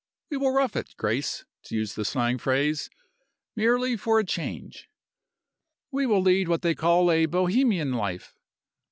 [0.31, 2.89] We will rough it, Grace (to use the slang phrase),
[3.55, 4.89] merely for a change.
[5.91, 8.33] We will lead what they call a 'Bohemian life.